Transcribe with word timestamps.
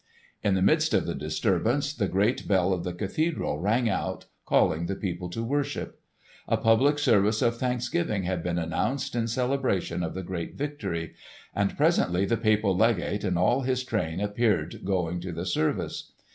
In 0.41 0.55
the 0.55 0.63
midst 0.63 0.95
of 0.95 1.05
the 1.05 1.13
disturbance 1.13 1.93
the 1.93 2.07
great 2.07 2.47
bell 2.47 2.73
of 2.73 2.83
the 2.83 2.91
cathedral 2.91 3.59
rang 3.59 3.87
out 3.87 4.25
calling 4.47 4.87
the 4.87 4.95
people 4.95 5.29
to 5.29 5.43
worship. 5.43 5.99
A 6.47 6.57
public 6.57 6.97
service 6.97 7.43
of 7.43 7.57
thanksgiving 7.59 8.23
had 8.23 8.41
been 8.41 8.57
announced 8.57 9.13
in 9.15 9.27
celebration 9.27 10.01
of 10.01 10.15
the 10.15 10.23
great 10.23 10.55
victory; 10.55 11.13
and 11.53 11.77
presently 11.77 12.25
the 12.25 12.35
Papal 12.35 12.75
Legate 12.75 13.23
and 13.23 13.37
all 13.37 13.61
his 13.61 13.83
train 13.83 14.19
appeared 14.19 14.83
going 14.83 15.19
to 15.19 15.31
the 15.31 15.45
service. 15.45 16.11